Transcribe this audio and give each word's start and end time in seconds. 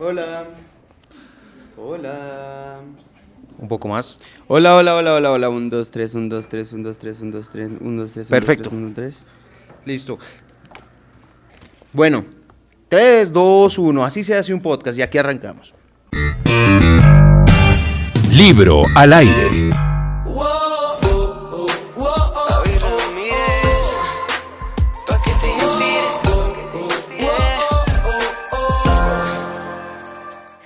Hola. 0.00 0.44
Hola. 1.76 2.80
Un 3.58 3.66
poco 3.66 3.88
más. 3.88 4.20
Hola, 4.46 4.76
hola, 4.76 4.94
hola, 4.94 5.14
hola, 5.14 5.32
hola. 5.32 5.48
1, 5.48 5.70
2, 5.70 5.90
3, 5.90 6.14
1, 6.14 6.28
2, 6.28 6.48
3, 6.48 6.72
1, 6.72 6.82
2, 6.84 6.98
3, 6.98 7.20
1, 7.20 7.32
2, 7.32 7.50
3, 7.50 7.70
1, 7.80 8.00
2, 8.02 8.12
3. 8.12 8.28
Perfecto. 8.28 8.70
1, 8.70 8.92
3. 8.94 9.26
Listo. 9.86 10.18
Bueno, 11.92 12.24
3, 12.88 13.32
2, 13.32 13.78
1. 13.78 14.04
Así 14.04 14.22
se 14.22 14.36
hace 14.36 14.54
un 14.54 14.60
podcast 14.60 14.96
y 14.98 15.02
aquí 15.02 15.18
arrancamos. 15.18 15.74
Libro 18.30 18.84
al 18.94 19.12
aire. 19.12 19.87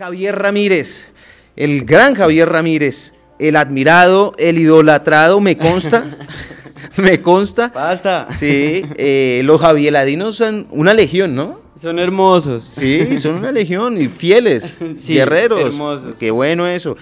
Javier 0.03 0.37
Ramírez, 0.37 1.11
el 1.55 1.85
gran 1.85 2.17
Javier 2.17 2.49
Ramírez, 2.49 3.15
el 3.39 3.55
admirado, 3.55 4.35
el 4.37 4.59
idolatrado, 4.59 5.39
me 5.39 5.57
consta. 5.57 6.19
me 6.97 7.21
consta. 7.21 7.69
Basta. 7.73 8.27
Sí, 8.33 8.85
eh, 8.97 9.43
los 9.45 9.61
javieradinos 9.61 10.35
son 10.35 10.67
una 10.73 10.93
legión, 10.93 11.37
¿no? 11.37 11.61
Son 11.81 12.01
hermosos. 12.01 12.65
Sí, 12.65 13.17
son 13.17 13.37
una 13.37 13.53
legión 13.53 13.97
y 13.97 14.09
fieles, 14.09 14.77
Sí, 14.97 15.15
guerreros. 15.15 15.61
hermosos. 15.61 16.17
Qué 16.19 16.33
bueno 16.33 16.67
eso. 16.67 16.97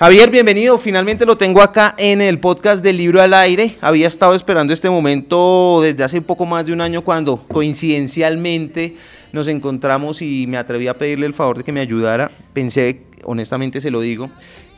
Javier, 0.00 0.28
bienvenido. 0.30 0.76
Finalmente 0.76 1.24
lo 1.24 1.36
tengo 1.36 1.62
acá 1.62 1.94
en 1.98 2.20
el 2.20 2.40
podcast 2.40 2.82
del 2.82 2.96
libro 2.96 3.22
al 3.22 3.32
aire. 3.32 3.78
Había 3.80 4.08
estado 4.08 4.34
esperando 4.34 4.72
este 4.72 4.90
momento 4.90 5.78
desde 5.82 6.02
hace 6.02 6.20
poco 6.20 6.46
más 6.46 6.66
de 6.66 6.72
un 6.72 6.80
año 6.80 7.02
cuando 7.02 7.44
coincidencialmente 7.46 8.96
nos 9.32 9.48
encontramos 9.48 10.22
y 10.22 10.46
me 10.46 10.56
atreví 10.56 10.88
a 10.88 10.98
pedirle 10.98 11.26
el 11.26 11.34
favor 11.34 11.58
de 11.58 11.64
que 11.64 11.72
me 11.72 11.80
ayudara. 11.80 12.30
Pensé, 12.52 13.02
honestamente 13.24 13.80
se 13.80 13.90
lo 13.90 14.00
digo, 14.00 14.30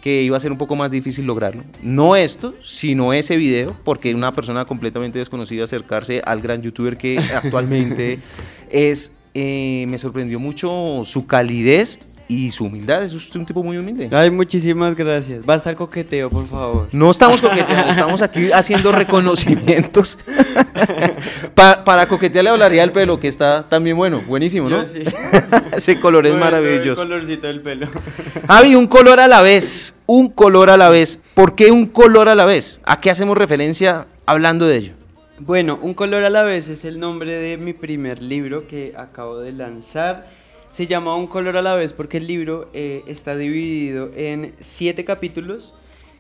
que 0.03 0.23
iba 0.23 0.37
a 0.37 0.41
ser 0.41 0.53
un 0.53 0.59
poco 0.59 0.77
más 0.77 0.91
difícil 0.91 1.27
lograrlo. 1.27 1.65
No 1.83 2.17
esto, 2.17 2.55
sino 2.63 3.13
ese 3.13 3.37
video, 3.37 3.77
porque 3.85 4.15
una 4.15 4.35
persona 4.35 4.65
completamente 4.65 5.19
desconocida 5.19 5.65
acercarse 5.65 6.21
al 6.25 6.41
gran 6.41 6.61
youtuber 6.61 6.97
que 6.97 7.19
actualmente 7.35 8.19
es, 8.71 9.13
eh, 9.35 9.87
me 9.89 9.99
sorprendió 9.99 10.41
mucho 10.41 11.03
su 11.05 11.27
calidez 11.27 12.01
y 12.33 12.51
su 12.51 12.65
humildad. 12.65 13.03
Es 13.05 13.13
usted 13.15 13.39
un 13.41 13.47
tipo 13.47 13.63
muy 13.63 13.77
humilde. 13.79 14.09
Ay, 14.13 14.31
muchísimas 14.31 14.95
gracias. 14.97 15.45
Basta 15.45 15.71
el 15.71 15.77
coqueteo, 15.77 16.31
por 16.31 16.47
favor. 16.47 16.89
No 16.93 17.11
estamos 17.11 17.41
coqueteando, 17.41 17.91
estamos 17.91 18.23
aquí 18.23 18.51
haciendo 18.53 18.93
reconocimientos. 18.93 20.19
Pa- 21.55 21.85
para 21.85 22.07
coquetear 22.09 22.45
le 22.45 22.51
hablaría 22.51 22.83
el 22.83 22.93
pelo, 22.93 23.19
que 23.21 23.29
está 23.29 23.69
también 23.69 23.97
bueno, 23.97 24.23
buenísimo, 24.27 24.69
¿no? 24.69 24.83
Yo 24.83 24.87
sí. 24.87 25.03
Ese 25.77 26.01
color 26.01 26.27
es 26.27 26.33
Bueno, 26.33 26.47
El 26.47 26.53
maravilloso. 26.63 27.03
colorcito 27.03 27.47
del 27.47 27.61
pelo. 27.61 27.89
Javi, 28.49 28.75
un 28.75 28.87
color 28.87 29.21
a 29.21 29.29
la 29.29 29.43
vez, 29.43 29.95
un 30.07 30.29
color 30.31 30.71
a 30.71 30.77
la 30.77 30.89
vez. 30.89 31.21
¿Por 31.35 31.55
qué 31.55 31.71
un 31.71 31.87
color 31.87 32.29
a 32.29 32.35
la 32.35 32.45
vez? 32.45 32.81
¿A 32.85 33.01
qué 33.01 33.11
hacemos 33.11 33.37
referencia 33.37 34.07
hablando 34.27 34.67
de 34.67 34.77
ello? 34.77 34.93
Bueno, 35.39 35.79
Un 35.83 35.95
color 35.95 36.23
a 36.25 36.31
la 36.31 36.43
vez 36.45 36.69
es 36.69 36.85
el 36.85 37.01
nombre 37.01 37.33
de 37.33 37.57
mi 37.57 37.73
primer 37.73 38.23
libro 38.23 38.69
que 38.69 38.95
acabo 38.97 39.39
de 39.41 39.51
lanzar. 39.53 40.29
Se 40.73 40.87
llama 40.87 41.15
Un 41.17 41.27
color 41.27 41.59
a 41.59 41.63
la 41.63 41.75
vez 41.75 41.93
porque 41.93 42.17
el 42.17 42.27
libro 42.27 42.71
eh, 42.73 43.03
está 43.07 43.37
dividido 43.37 44.11
en 44.17 44.55
siete 44.61 45.05
capítulos, 45.05 45.75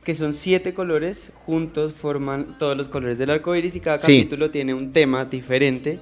que 0.04 0.16
son 0.16 0.34
siete 0.34 0.74
colores, 0.74 1.30
juntos 1.46 1.92
forman 1.92 2.58
todos 2.58 2.76
los 2.76 2.88
colores 2.88 3.18
del 3.18 3.30
arco 3.30 3.54
iris 3.54 3.76
y 3.76 3.80
cada 3.80 4.00
Sí. 4.00 4.18
capítulo 4.18 4.50
tiene 4.50 4.74
un 4.74 4.92
tema 4.92 5.26
diferente 5.26 6.00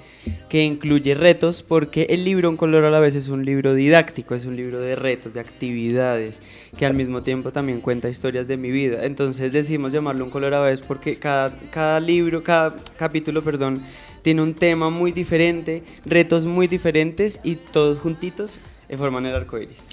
que 0.49 0.65
incluye 0.65 1.15
retos 1.15 1.63
porque 1.63 2.07
el 2.09 2.25
libro 2.25 2.49
Un 2.49 2.57
color 2.57 2.85
a 2.85 2.91
la 2.91 2.99
vez 2.99 3.15
es 3.15 3.29
un 3.29 3.45
libro 3.45 3.75
didáctico, 3.75 4.35
es 4.35 4.47
un 4.47 4.57
libro 4.57 4.81
de 4.81 4.97
retos, 4.97 5.35
de 5.35 5.41
actividades, 5.41 6.41
que 6.79 6.87
al 6.87 6.95
mismo 6.95 7.23
tiempo 7.23 7.53
también 7.53 7.83
cuenta 7.83 8.09
historias 8.09 8.49
de 8.49 8.57
mi 8.57 8.71
vida. 8.71 9.05
Entonces 9.05 9.53
decidimos 9.53 9.93
llamarlo 9.93 10.25
Un 10.25 10.31
color 10.31 10.55
a 10.55 10.61
la 10.61 10.67
vez 10.67 10.81
porque 10.81 11.19
cada, 11.19 11.55
cada 11.71 12.01
libro, 12.01 12.43
cada 12.43 12.77
capítulo, 12.97 13.43
perdón, 13.43 13.83
tiene 14.23 14.41
un 14.41 14.55
tema 14.55 14.89
muy 14.89 15.13
diferente, 15.13 15.83
retos 16.07 16.47
muy 16.47 16.69
diferentes 16.69 17.39
y 17.45 17.57
todos 17.57 17.99
juntitos 17.99 18.61
forman 18.97 19.27
el 19.27 19.35
arco 19.35 19.59
iris. 19.59 19.89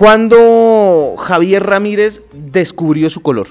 ¿Cuándo 0.00 1.14
Javier 1.18 1.62
Ramírez 1.62 2.22
descubrió 2.32 3.10
su 3.10 3.20
color? 3.20 3.48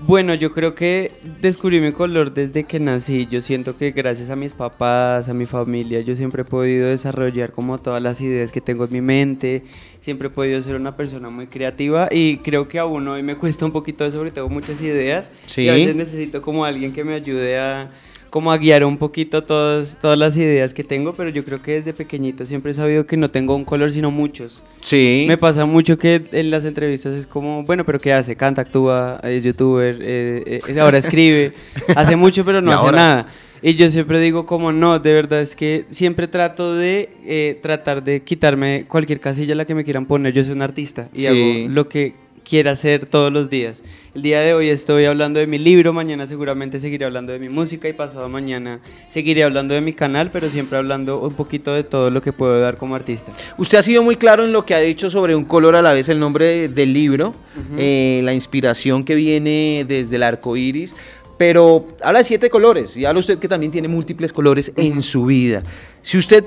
Bueno, 0.00 0.32
yo 0.32 0.52
creo 0.52 0.74
que 0.74 1.12
descubrí 1.42 1.78
mi 1.78 1.92
color 1.92 2.32
desde 2.32 2.64
que 2.64 2.80
nací. 2.80 3.28
Yo 3.30 3.42
siento 3.42 3.76
que 3.76 3.90
gracias 3.90 4.30
a 4.30 4.36
mis 4.36 4.54
papás, 4.54 5.28
a 5.28 5.34
mi 5.34 5.44
familia, 5.44 6.00
yo 6.00 6.14
siempre 6.14 6.40
he 6.40 6.44
podido 6.46 6.88
desarrollar 6.88 7.52
como 7.52 7.76
todas 7.76 8.02
las 8.02 8.22
ideas 8.22 8.50
que 8.50 8.62
tengo 8.62 8.86
en 8.86 8.92
mi 8.94 9.02
mente. 9.02 9.62
Siempre 10.00 10.28
he 10.28 10.30
podido 10.30 10.62
ser 10.62 10.74
una 10.74 10.96
persona 10.96 11.28
muy 11.28 11.48
creativa 11.48 12.08
y 12.10 12.38
creo 12.38 12.66
que 12.66 12.78
aún 12.78 13.06
hoy 13.06 13.22
me 13.22 13.36
cuesta 13.36 13.66
un 13.66 13.72
poquito 13.72 14.06
eso 14.06 14.16
porque 14.16 14.32
tengo 14.32 14.48
muchas 14.48 14.80
ideas. 14.80 15.32
Sí. 15.44 15.64
Y 15.64 15.68
a 15.68 15.74
veces 15.74 15.94
necesito 15.94 16.40
como 16.40 16.64
alguien 16.64 16.94
que 16.94 17.04
me 17.04 17.12
ayude 17.12 17.58
a 17.58 17.90
como 18.30 18.52
a 18.52 18.58
guiar 18.58 18.84
un 18.84 18.96
poquito 18.98 19.42
todas, 19.44 19.98
todas 20.00 20.18
las 20.18 20.36
ideas 20.36 20.74
que 20.74 20.84
tengo, 20.84 21.14
pero 21.14 21.30
yo 21.30 21.44
creo 21.44 21.62
que 21.62 21.72
desde 21.72 21.92
pequeñito 21.92 22.44
siempre 22.46 22.72
he 22.72 22.74
sabido 22.74 23.06
que 23.06 23.16
no 23.16 23.30
tengo 23.30 23.54
un 23.56 23.64
color 23.64 23.90
sino 23.90 24.10
muchos. 24.10 24.62
Sí. 24.80 25.24
Me 25.28 25.38
pasa 25.38 25.64
mucho 25.66 25.98
que 25.98 26.22
en 26.32 26.50
las 26.50 26.64
entrevistas 26.64 27.14
es 27.14 27.26
como, 27.26 27.62
bueno, 27.64 27.84
pero 27.84 28.00
¿qué 28.00 28.12
hace? 28.12 28.36
Canta, 28.36 28.62
actúa, 28.62 29.20
es 29.22 29.44
youtuber, 29.44 29.98
eh, 30.00 30.60
eh, 30.68 30.80
ahora 30.80 30.98
escribe, 30.98 31.52
hace 31.96 32.16
mucho 32.16 32.44
pero 32.44 32.60
no 32.60 32.70
¿Y 32.70 32.74
hace 32.74 32.84
ahora? 32.86 32.96
nada. 32.98 33.26
Y 33.60 33.74
yo 33.74 33.90
siempre 33.90 34.20
digo 34.20 34.46
como 34.46 34.70
no, 34.72 35.00
de 35.00 35.12
verdad 35.12 35.40
es 35.40 35.56
que 35.56 35.84
siempre 35.90 36.28
trato 36.28 36.76
de 36.76 37.08
eh, 37.26 37.58
tratar 37.60 38.04
de 38.04 38.20
quitarme 38.22 38.84
cualquier 38.86 39.18
casilla 39.18 39.54
a 39.54 39.56
la 39.56 39.64
que 39.64 39.74
me 39.74 39.82
quieran 39.82 40.06
poner. 40.06 40.32
Yo 40.32 40.44
soy 40.44 40.52
un 40.52 40.62
artista 40.62 41.08
y 41.12 41.22
Sí. 41.22 41.26
hago 41.26 41.68
lo 41.74 41.88
que 41.88 42.14
quiera 42.48 42.70
hacer 42.72 43.04
todos 43.06 43.30
los 43.32 43.50
días. 43.50 43.84
El 44.14 44.22
día 44.22 44.40
de 44.40 44.54
hoy 44.54 44.68
estoy 44.70 45.04
hablando 45.04 45.38
de 45.38 45.46
mi 45.46 45.58
libro, 45.58 45.92
mañana 45.92 46.26
seguramente 46.26 46.80
seguiré 46.80 47.04
hablando 47.04 47.32
de 47.32 47.38
mi 47.38 47.48
música 47.48 47.88
y 47.88 47.92
pasado 47.92 48.28
mañana 48.28 48.80
seguiré 49.08 49.44
hablando 49.44 49.74
de 49.74 49.80
mi 49.80 49.92
canal, 49.92 50.30
pero 50.32 50.48
siempre 50.48 50.78
hablando 50.78 51.20
un 51.20 51.34
poquito 51.34 51.74
de 51.74 51.84
todo 51.84 52.10
lo 52.10 52.22
que 52.22 52.32
puedo 52.32 52.58
dar 52.60 52.76
como 52.76 52.94
artista. 52.94 53.32
Usted 53.58 53.78
ha 53.78 53.82
sido 53.82 54.02
muy 54.02 54.16
claro 54.16 54.44
en 54.44 54.52
lo 54.52 54.64
que 54.64 54.74
ha 54.74 54.78
dicho 54.80 55.10
sobre 55.10 55.34
un 55.36 55.44
color 55.44 55.76
a 55.76 55.82
la 55.82 55.92
vez, 55.92 56.08
el 56.08 56.18
nombre 56.18 56.46
de- 56.46 56.68
del 56.68 56.92
libro, 56.94 57.34
eh, 57.76 58.22
la 58.24 58.32
inspiración 58.32 59.04
que 59.04 59.14
viene 59.14 59.84
desde 59.86 60.16
el 60.16 60.22
arco 60.22 60.56
iris. 60.56 60.96
Pero 61.36 61.86
habla 62.02 62.18
de 62.18 62.24
siete 62.24 62.50
colores 62.50 62.96
y 62.96 63.04
habla 63.04 63.20
usted 63.20 63.38
que 63.38 63.46
también 63.46 63.70
tiene 63.70 63.86
múltiples 63.86 64.32
colores 64.32 64.72
en 64.76 65.02
su 65.02 65.26
vida. 65.26 65.62
Si 66.02 66.18
usted 66.18 66.42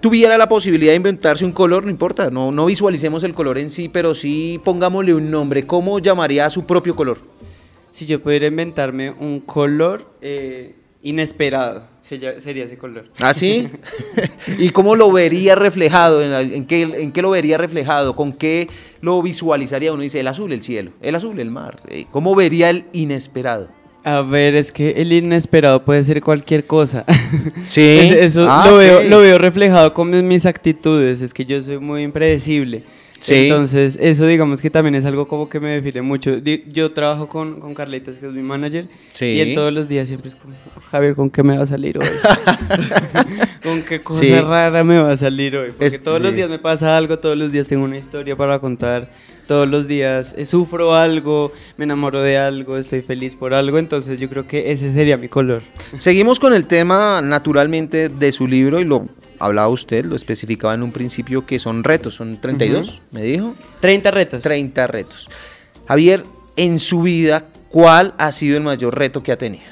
tuviera 0.00 0.38
la 0.38 0.48
posibilidad 0.48 0.92
de 0.92 0.96
inventarse 0.96 1.44
un 1.44 1.52
color, 1.52 1.84
no 1.84 1.90
importa, 1.90 2.30
no, 2.30 2.50
no 2.50 2.66
visualicemos 2.66 3.24
el 3.24 3.34
color 3.34 3.58
en 3.58 3.70
sí, 3.70 3.88
pero 3.88 4.14
sí 4.14 4.60
pongámosle 4.64 5.14
un 5.14 5.30
nombre. 5.30 5.66
¿Cómo 5.66 5.98
llamaría 5.98 6.46
a 6.46 6.50
su 6.50 6.64
propio 6.64 6.96
color? 6.96 7.18
Si 7.90 8.06
yo 8.06 8.20
pudiera 8.20 8.46
inventarme 8.46 9.10
un 9.10 9.40
color 9.40 10.06
eh, 10.20 10.74
inesperado, 11.02 11.86
sería, 12.00 12.40
sería 12.40 12.64
ese 12.64 12.76
color. 12.76 13.10
¿Ah, 13.18 13.34
sí? 13.34 13.68
¿Y 14.58 14.70
cómo 14.70 14.96
lo 14.96 15.12
vería 15.12 15.54
reflejado? 15.54 16.22
¿En, 16.22 16.52
en 16.52 16.66
qué, 16.66 16.82
¿En 16.82 17.12
qué 17.12 17.22
lo 17.22 17.30
vería 17.30 17.58
reflejado? 17.58 18.16
¿Con 18.16 18.32
qué 18.32 18.68
lo 19.00 19.22
visualizaría? 19.22 19.92
Uno 19.92 20.02
dice 20.02 20.20
el 20.20 20.28
azul, 20.28 20.52
el 20.52 20.62
cielo, 20.62 20.92
el 21.02 21.14
azul, 21.14 21.38
el 21.38 21.50
mar. 21.50 21.80
Eh, 21.88 22.06
¿Cómo 22.10 22.34
vería 22.34 22.70
el 22.70 22.86
inesperado? 22.92 23.68
A 24.04 24.20
ver, 24.20 24.54
es 24.54 24.70
que 24.70 24.90
el 24.90 25.12
inesperado 25.12 25.82
puede 25.84 26.04
ser 26.04 26.20
cualquier 26.20 26.66
cosa. 26.66 27.04
Sí. 27.66 27.80
Es- 27.80 28.12
Eso 28.36 28.46
Ah, 28.48 28.66
lo, 28.68 28.76
veo, 28.76 29.02
lo 29.04 29.20
veo 29.20 29.38
reflejado 29.38 29.94
con 29.94 30.26
mis 30.28 30.44
actitudes, 30.46 31.22
es 31.22 31.32
que 31.32 31.44
yo 31.46 31.60
soy 31.62 31.78
muy 31.78 32.02
impredecible. 32.02 32.82
Sí. 33.20 33.34
Entonces, 33.34 33.98
eso 34.02 34.26
digamos 34.26 34.60
que 34.60 34.68
también 34.68 34.94
es 34.96 35.06
algo 35.06 35.26
como 35.26 35.48
que 35.48 35.58
me 35.58 35.70
define 35.70 36.02
mucho. 36.02 36.36
Yo 36.68 36.92
trabajo 36.92 37.26
con, 37.26 37.58
con 37.58 37.72
Carlitos, 37.72 38.18
que 38.18 38.26
es 38.26 38.32
mi 38.34 38.42
manager, 38.42 38.86
Sí. 39.14 39.24
y 39.26 39.40
él 39.40 39.54
todos 39.54 39.72
los 39.72 39.88
días 39.88 40.08
siempre 40.08 40.28
es 40.28 40.34
como, 40.36 40.54
Javier, 40.90 41.14
¿con 41.14 41.30
qué 41.30 41.42
me 41.42 41.56
va 41.56 41.62
a 41.62 41.66
salir 41.66 41.96
hoy? 41.96 42.06
¿Con 43.62 43.82
qué 43.82 44.02
cosa 44.02 44.20
Sí. 44.20 44.34
rara 44.38 44.84
me 44.84 44.98
va 45.00 45.12
a 45.12 45.16
salir 45.16 45.56
hoy? 45.56 45.70
Porque 45.70 45.86
Es- 45.86 46.02
todos 46.02 46.20
los 46.20 46.34
días 46.34 46.50
me 46.50 46.58
pasa 46.58 46.96
algo, 46.98 47.18
todos 47.18 47.36
los 47.38 47.50
días 47.50 47.66
tengo 47.66 47.84
una 47.84 47.96
historia 47.96 48.36
para 48.36 48.58
contar, 48.58 49.08
todos 49.46 49.68
los 49.68 49.86
días 49.86 50.34
eh, 50.38 50.46
sufro 50.46 50.94
algo, 50.94 51.52
me 51.76 51.84
enamoro 51.84 52.22
de 52.22 52.38
algo, 52.38 52.76
estoy 52.78 53.02
feliz 53.02 53.36
por 53.36 53.54
algo, 53.54 53.78
entonces 53.78 54.20
yo 54.20 54.28
creo 54.28 54.46
que 54.46 54.72
ese 54.72 54.92
sería 54.92 55.16
mi 55.16 55.28
color. 55.28 55.62
Seguimos 55.98 56.40
con 56.40 56.54
el 56.54 56.66
tema 56.66 57.20
naturalmente 57.22 58.08
de 58.08 58.32
su 58.32 58.46
libro 58.46 58.80
y 58.80 58.84
lo 58.84 59.08
hablaba 59.38 59.68
usted, 59.68 60.04
lo 60.04 60.16
especificaba 60.16 60.74
en 60.74 60.82
un 60.82 60.92
principio 60.92 61.44
que 61.46 61.58
son 61.58 61.84
retos, 61.84 62.14
son 62.14 62.40
32, 62.40 63.02
me 63.10 63.22
dijo. 63.22 63.54
30 63.80 64.10
retos. 64.10 64.40
30 64.40 64.86
retos. 64.86 65.28
Javier, 65.86 66.24
en 66.56 66.78
su 66.78 67.02
vida, 67.02 67.46
¿cuál 67.68 68.14
ha 68.18 68.32
sido 68.32 68.56
el 68.56 68.62
mayor 68.62 68.96
reto 68.96 69.22
que 69.22 69.32
ha 69.32 69.38
tenido? 69.38 69.64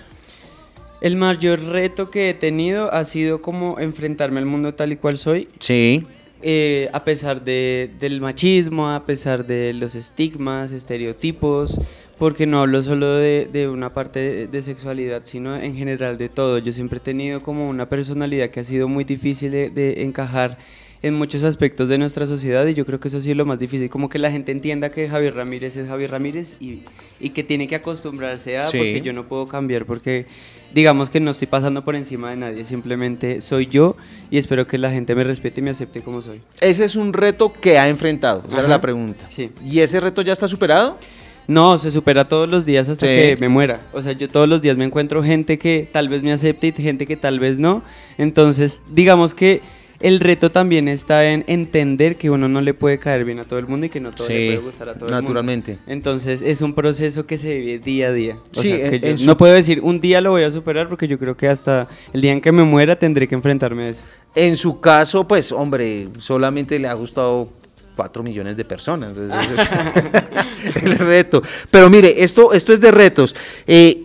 El 1.00 1.16
mayor 1.16 1.60
reto 1.60 2.10
que 2.10 2.30
he 2.30 2.34
tenido 2.34 2.92
ha 2.92 3.04
sido 3.04 3.42
como 3.42 3.80
enfrentarme 3.80 4.38
al 4.38 4.46
mundo 4.46 4.74
tal 4.74 4.92
y 4.92 4.96
cual 4.96 5.18
soy, 5.18 5.48
Sí. 5.58 6.06
Eh, 6.42 6.88
a 6.92 7.04
pesar 7.04 7.42
de, 7.44 7.90
del 7.98 8.20
machismo, 8.20 8.90
a 8.90 9.06
pesar 9.06 9.46
de 9.46 9.72
los 9.72 9.94
estigmas, 9.94 10.72
estereotipos, 10.72 11.80
porque 12.18 12.46
no 12.46 12.60
hablo 12.60 12.82
solo 12.82 13.14
de, 13.14 13.48
de 13.52 13.68
una 13.68 13.94
parte 13.94 14.20
de, 14.20 14.46
de 14.46 14.62
sexualidad, 14.62 15.22
sino 15.24 15.56
en 15.56 15.76
general 15.76 16.18
de 16.18 16.28
todo. 16.28 16.58
Yo 16.58 16.72
siempre 16.72 16.98
he 16.98 17.00
tenido 17.00 17.40
como 17.40 17.68
una 17.68 17.88
personalidad 17.88 18.50
que 18.50 18.60
ha 18.60 18.64
sido 18.64 18.88
muy 18.88 19.04
difícil 19.04 19.52
de, 19.52 19.70
de 19.70 20.02
encajar 20.02 20.58
en 21.02 21.14
muchos 21.14 21.42
aspectos 21.42 21.88
de 21.88 21.98
nuestra 21.98 22.26
sociedad 22.28 22.64
y 22.66 22.74
yo 22.74 22.86
creo 22.86 23.00
que 23.00 23.08
eso 23.08 23.20
sí 23.20 23.32
es 23.32 23.36
lo 23.36 23.44
más 23.44 23.58
difícil, 23.58 23.88
como 23.90 24.08
que 24.08 24.18
la 24.20 24.30
gente 24.30 24.52
entienda 24.52 24.90
que 24.92 25.08
Javier 25.08 25.34
Ramírez 25.34 25.76
es 25.76 25.88
Javier 25.88 26.12
Ramírez 26.12 26.56
y, 26.60 26.82
y 27.18 27.30
que 27.30 27.42
tiene 27.42 27.66
que 27.66 27.74
acostumbrarse 27.74 28.56
a, 28.58 28.66
Sí. 28.68 28.78
porque 28.78 29.00
yo 29.00 29.12
no 29.12 29.26
puedo 29.26 29.46
cambiar, 29.48 29.84
porque 29.84 30.26
digamos 30.72 31.10
que 31.10 31.18
no 31.18 31.32
estoy 31.32 31.48
pasando 31.48 31.84
por 31.84 31.96
encima 31.96 32.30
de 32.30 32.36
nadie, 32.36 32.64
simplemente 32.64 33.40
soy 33.40 33.66
yo 33.66 33.96
y 34.30 34.38
espero 34.38 34.66
que 34.68 34.78
la 34.78 34.90
gente 34.92 35.14
me 35.16 35.24
respete 35.24 35.60
y 35.60 35.64
me 35.64 35.70
acepte 35.70 36.02
como 36.02 36.22
soy. 36.22 36.40
Ese 36.60 36.84
es 36.84 36.94
un 36.94 37.12
reto 37.12 37.52
que 37.52 37.78
ha 37.78 37.88
enfrentado, 37.88 38.44
esa 38.48 38.60
era 38.60 38.68
la 38.68 38.80
pregunta. 38.80 39.26
Sí. 39.28 39.50
¿Y 39.64 39.80
ese 39.80 39.98
reto 40.00 40.22
ya 40.22 40.32
está 40.32 40.46
superado? 40.46 40.98
No, 41.48 41.76
se 41.78 41.90
supera 41.90 42.28
todos 42.28 42.48
los 42.48 42.64
días 42.64 42.88
hasta 42.88 43.06
Sí. 43.06 43.12
que 43.12 43.36
me 43.40 43.48
muera. 43.48 43.80
O 43.92 44.00
sea, 44.00 44.12
yo 44.12 44.28
todos 44.28 44.48
los 44.48 44.62
días 44.62 44.76
me 44.76 44.84
encuentro 44.84 45.24
gente 45.24 45.58
que 45.58 45.88
tal 45.90 46.08
vez 46.08 46.22
me 46.22 46.30
acepte 46.32 46.68
y 46.68 46.72
gente 46.82 47.04
que 47.08 47.16
tal 47.16 47.40
vez 47.40 47.58
no. 47.58 47.82
Entonces, 48.16 48.80
digamos 48.88 49.34
que 49.34 49.60
el 50.02 50.20
reto 50.20 50.50
también 50.50 50.88
está 50.88 51.24
en 51.30 51.44
entender 51.46 52.16
que 52.16 52.28
uno 52.30 52.48
no 52.48 52.60
le 52.60 52.74
puede 52.74 52.98
caer 52.98 53.24
bien 53.24 53.38
a 53.38 53.44
todo 53.44 53.58
el 53.58 53.66
mundo 53.66 53.86
y 53.86 53.88
que 53.88 54.00
no 54.00 54.10
todo 54.12 54.28
le 54.28 54.46
puede 54.46 54.58
gustar 54.58 54.88
a 54.90 54.94
todo 54.94 55.08
naturalmente. 55.10 55.72
el 55.72 55.78
mundo. 55.78 55.92
Entonces, 55.92 56.42
es 56.42 56.60
un 56.60 56.74
proceso 56.74 57.24
que 57.26 57.38
se 57.38 57.56
vive 57.58 57.78
día 57.78 58.08
a 58.08 58.12
día. 58.12 58.34
O 58.56 58.60
Sí, 58.60 58.68
sea, 58.70 58.90
que 58.90 58.96
en- 58.96 59.02
yo 59.02 59.08
en 59.08 59.18
su- 59.18 59.26
no 59.26 59.36
puedo 59.36 59.54
decir 59.54 59.80
un 59.82 60.00
día 60.00 60.20
lo 60.20 60.30
voy 60.32 60.42
a 60.42 60.50
superar 60.50 60.88
porque 60.88 61.06
yo 61.08 61.18
creo 61.18 61.36
que 61.36 61.48
hasta 61.48 61.88
el 62.12 62.20
día 62.20 62.32
en 62.32 62.40
que 62.40 62.52
me 62.52 62.64
muera 62.64 62.98
tendré 62.98 63.26
que 63.28 63.34
enfrentarme 63.34 63.84
a 63.84 63.88
eso. 63.90 64.02
En 64.34 64.56
su 64.56 64.80
caso, 64.80 65.26
pues, 65.28 65.52
hombre, 65.52 66.08
solamente 66.18 66.78
le 66.78 66.88
ha 66.88 66.94
gustado 66.94 67.48
4 67.96 68.22
millones 68.22 68.56
de 68.56 68.64
personas. 68.64 69.12
entonces 69.16 69.70
el 70.82 70.98
reto. 70.98 71.42
Pero 71.70 71.90
mire, 71.90 72.22
esto, 72.22 72.52
esto 72.52 72.72
es 72.72 72.80
de 72.80 72.90
retos. 72.90 73.34
Eh, 73.66 74.04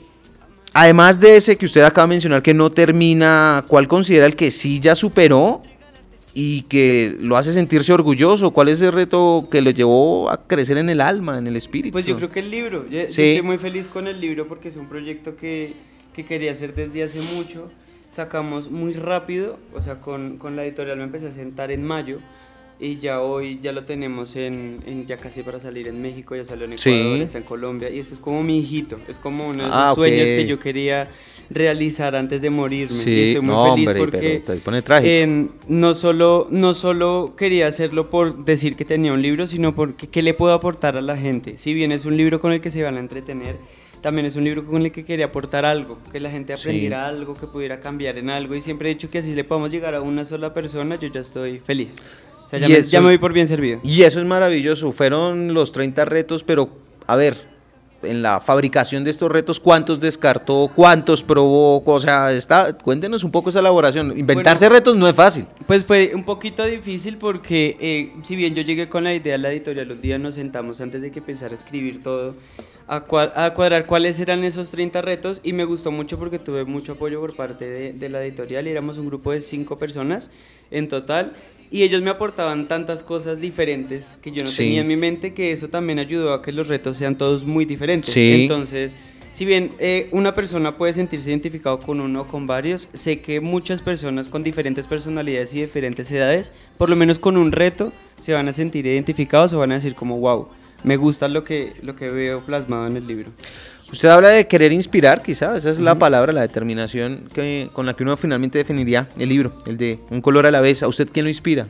además 0.74 1.20
de 1.20 1.38
ese 1.38 1.56
que 1.58 1.66
usted 1.66 1.82
acaba 1.82 2.06
de 2.08 2.10
mencionar 2.10 2.42
que 2.42 2.54
no 2.54 2.72
termina, 2.72 3.64
¿cuál 3.68 3.88
considera 3.88 4.26
el 4.26 4.36
que 4.36 4.52
sí 4.52 4.80
ya 4.80 4.96
superó 4.96 5.62
y 6.39 6.62
que 6.69 7.16
lo 7.19 7.36
hace 7.36 7.51
sentirse 7.51 7.92
orgulloso? 7.92 8.51
¿Cuál 8.51 8.68
es 8.69 8.80
el 8.84 8.92
reto 8.92 9.48
que 9.50 9.60
lo 9.63 9.72
llevó 9.72 10.30
a 10.30 10.45
crecer 10.45 10.78
en 10.78 10.88
el 10.88 11.01
alma, 11.01 11.39
en 11.39 11.48
el 11.48 11.56
espíritu? 11.56 11.94
Pues 11.94 12.06
yo 12.06 12.16
creo 12.16 12.30
que 12.30 12.42
el 12.42 12.51
libro. 12.51 12.84
Yo, 12.88 13.00
yo 13.01 13.10
Sí. 13.10 13.24
estoy 13.24 13.42
muy 13.42 13.57
feliz 13.57 13.88
con 13.88 14.06
el 14.07 14.22
libro 14.22 14.48
porque 14.48 14.68
es 14.68 14.75
un 14.78 14.88
proyecto 14.88 15.36
que, 15.36 15.74
que 16.13 16.25
quería 16.25 16.51
hacer 16.51 16.75
desde 16.75 17.01
hace 17.04 17.22
mucho. 17.22 17.72
Sacamos 18.12 18.69
muy 18.69 18.94
rápido, 18.94 19.57
o 19.74 19.81
sea, 19.81 20.00
con, 20.00 20.38
con 20.38 20.56
la 20.56 20.63
editorial 20.63 20.98
me 20.98 21.06
empecé 21.06 21.28
a 21.28 21.31
sentar 21.31 21.72
en 21.72 21.84
mayo 21.84 22.19
y 22.79 22.97
ya 23.00 23.21
hoy 23.21 23.59
ya 23.62 23.71
lo 23.71 23.85
tenemos 23.85 24.35
en, 24.35 24.79
en- 24.85 25.06
ya 25.07 25.18
casi 25.18 25.41
para 25.44 25.59
salir 25.59 25.88
en 25.88 26.01
México, 26.01 26.35
ya 26.35 26.44
salió 26.44 26.65
en 26.65 26.77
Sí. 26.77 26.89
Ecuador, 26.91 27.21
está 27.21 27.38
en 27.39 27.44
Colombia 27.44 27.89
y 27.89 28.00
esto 28.00 28.13
es 28.13 28.19
como 28.19 28.44
mi 28.44 28.59
hijito, 28.59 29.00
es 29.07 29.18
como 29.18 29.45
uno 29.47 29.63
de 29.63 29.69
esos 29.69 29.74
Ah, 29.74 29.91
sueños 29.95 30.29
que 30.29 30.45
yo 30.45 30.59
quería 30.59 31.09
realizar 31.50 32.15
antes 32.15 32.41
de 32.41 32.50
morirme. 32.50 32.94
y 32.95 33.00
Sí, 33.00 33.24
estoy 33.29 33.41
muy 33.41 33.56
no, 33.56 33.71
feliz 33.74 33.88
hombre, 33.88 34.00
porque 34.00 34.41
pero 34.45 34.59
te 34.59 34.63
pone 34.63 34.83
no, 35.68 35.95
solo, 35.95 36.47
no 36.51 36.74
solo 36.74 37.33
quería 37.38 37.68
hacerlo 37.68 38.09
por 38.09 38.45
decir 38.45 38.75
que 38.75 38.85
tenía 38.85 39.13
un 39.13 39.21
libro, 39.21 39.47
sino 39.47 39.74
porque 39.74 40.07
qué 40.07 40.21
le 40.21 40.33
puedo 40.33 40.53
aportar 40.53 40.97
a 40.97 41.01
la 41.01 41.18
gente. 41.18 41.57
Si 41.57 41.74
bien 41.74 41.91
es 41.91 42.06
un 42.06 42.15
libro 42.18 42.39
con 42.39 42.51
el 42.51 42.62
que 42.62 42.69
se 42.69 42.83
van 42.83 42.97
a 42.97 43.00
entretener, 43.00 43.56
también 44.01 44.27
es 44.27 44.35
un 44.35 44.44
libro 44.44 44.63
con 44.63 44.83
el 44.85 44.91
que 44.91 45.03
quería 45.03 45.25
aportar 45.25 45.65
algo, 45.65 45.97
que 46.12 46.19
la 46.19 46.29
gente 46.29 46.56
Sí. 46.56 46.62
aprendiera 46.62 47.07
algo, 47.07 47.33
que 47.33 47.47
pudiera 47.47 47.79
cambiar 47.79 48.18
en 48.19 48.29
algo. 48.29 48.53
Y 48.53 48.62
siempre 48.62 48.91
he 48.91 48.94
dicho 48.94 49.09
que 49.09 49.18
así 49.18 49.33
le 49.33 49.44
podamos 49.44 49.71
llegar 49.71 49.95
a 49.95 50.01
una 50.01 50.24
sola 50.25 50.53
persona, 50.53 50.95
yo 51.00 51.07
ya 51.07 51.21
estoy 51.21 51.59
feliz. 51.59 51.97
O 52.48 52.50
sea, 52.50 52.60
ya, 52.60 52.68
Y 52.68 52.72
me, 52.72 52.78
eso- 52.80 52.90
ya 52.90 53.00
me 53.02 53.08
voy 53.08 53.18
por 53.20 53.34
bien 53.34 53.48
servido. 53.48 53.80
Y 53.84 54.02
eso 54.04 54.20
es 54.20 54.26
maravilloso. 54.26 54.92
Fueron 54.92 55.54
los 55.54 55.72
30 55.72 56.06
retos, 56.06 56.44
pero 56.44 56.70
a 57.06 57.16
ver, 57.16 57.36
en 58.04 58.22
la 58.22 58.40
fabricación 58.40 59.04
de 59.04 59.10
estos 59.12 59.30
retos, 59.32 59.60
¿cuántos 59.60 60.00
descartó? 60.00 60.72
¿Cuántos 60.76 61.24
probó? 61.24 61.84
O 61.84 62.00
sea, 62.00 62.32
está, 62.32 62.78
cuéntenos 62.78 63.24
un 63.24 63.32
poco 63.32 63.50
esa 63.50 63.60
elaboración. 63.60 64.18
Inventarse 64.18 64.70
retos 64.70 64.96
no 64.96 65.10
es 65.10 65.16
fácil. 65.16 65.46
Pues 65.66 65.84
fue 65.84 66.12
un 66.16 66.24
poquito 66.24 66.64
difícil 66.66 67.18
porque 67.18 67.76
eh, 67.82 68.14
si 68.24 68.36
bien 68.36 68.56
yo 68.56 68.62
llegué 68.62 68.88
con 68.88 69.04
la 69.04 69.14
idea 69.14 69.34
de 69.34 69.40
la 69.40 69.52
editorial, 69.52 69.92
un 69.92 70.00
día 70.02 70.18
nos 70.18 70.36
sentamos 70.36 70.80
antes 70.80 71.02
de 71.02 71.12
que 71.12 71.20
empezara 71.20 71.52
a 71.52 71.56
escribir 71.56 72.02
todo, 72.04 72.36
a, 72.88 73.06
cua- 73.08 73.32
a 73.36 73.54
cuadrar 73.54 73.86
cuáles 73.88 74.20
eran 74.20 74.44
esos 74.44 74.70
30 74.72 75.02
retos 75.02 75.42
y 75.44 75.52
me 75.54 75.66
gustó 75.66 75.92
mucho 75.92 76.18
porque 76.20 76.40
tuve 76.40 76.64
mucho 76.66 76.94
apoyo 76.94 77.20
por 77.20 77.36
parte 77.36 77.66
de, 77.70 77.94
de 77.94 78.10
la 78.10 78.24
editorial 78.24 78.68
y 78.68 78.70
éramos 78.70 78.98
un 79.00 79.08
grupo 79.08 79.32
de 79.32 79.42
cinco 79.42 79.78
personas 79.80 80.30
en 80.72 80.88
total 80.88 81.34
y 81.72 81.84
ellos 81.84 82.02
me 82.02 82.10
aportaban 82.10 82.68
tantas 82.68 83.04
cosas 83.04 83.40
diferentes 83.40 84.18
que 84.22 84.31
yo 84.31 84.42
no 84.44 84.48
Sí. 84.50 84.58
tenía 84.58 84.81
en 84.81 84.88
mi 84.88 84.98
mente 84.98 85.34
que 85.34 85.52
eso 85.52 85.69
también 85.69 86.00
ayudó 86.00 86.34
a 86.34 86.42
que 86.42 86.52
los 86.52 86.68
retos 86.68 86.98
sean 86.98 87.18
todos 87.18 87.46
muy 87.46 87.66
diferentes. 87.66 88.14
Sí. 88.14 88.34
Entonces... 88.42 88.96
Si 89.34 89.46
bien 89.46 89.72
eh, 89.78 90.08
una 90.10 90.34
persona 90.34 90.78
puede 90.78 90.94
sentirse 90.94 91.30
identificado 91.30 91.80
con 91.80 92.00
uno 92.02 92.22
o 92.22 92.28
con 92.28 92.48
varios, 92.48 92.88
sé 92.94 93.19
que 93.19 93.40
muchas 93.40 93.84
personas 93.84 94.30
con 94.30 94.42
diferentes 94.42 94.88
personalidades 94.88 95.54
y 95.54 95.62
diferentes 95.62 96.12
edades, 96.12 96.54
por 96.80 96.90
lo 96.90 96.96
menos 96.96 97.19
con 97.19 97.38
un 97.38 97.52
reto, 97.52 97.94
se 98.20 98.34
van 98.34 98.48
a 98.48 98.54
sentir 98.54 98.88
identificados 98.88 99.54
o 99.54 99.60
van 99.60 99.74
a 99.74 99.75
decir 99.75 99.94
como, 99.94 100.18
wow, 100.20 100.48
me 100.84 100.98
gusta 100.98 101.28
lo 101.28 101.44
que, 101.44 101.74
lo 101.84 101.96
que 101.96 102.10
veo 102.10 102.42
plasmado 102.48 102.88
en 102.88 102.98
el 102.98 103.06
libro. 103.06 103.30
Usted 103.92 104.10
habla 104.10 104.30
de 104.30 104.48
querer 104.48 104.74
inspirar, 104.74 105.22
quizá, 105.22 105.56
esa 105.56 105.69
es 105.72 105.80
la 105.80 105.95
palabra, 105.95 106.34
la 106.34 106.42
determinación 106.42 107.24
que, 107.34 107.69
con 107.72 107.86
la 107.86 107.94
que 107.95 108.04
uno 108.04 108.18
finalmente 108.18 108.57
definiría 108.57 109.07
el 109.18 109.30
libro, 109.30 109.54
el 109.66 109.78
de 109.78 110.00
Un 110.10 110.22
color 110.22 110.45
a 110.45 110.51
la 110.51 110.60
vez. 110.60 110.84
¿A 110.84 110.88
usted 110.89 111.07
quién 111.12 111.24
lo 111.25 111.30
inspira? 111.30 111.68